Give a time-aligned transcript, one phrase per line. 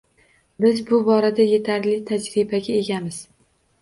[0.63, 3.21] Biz bu borada yetarli tajribaga egamiz.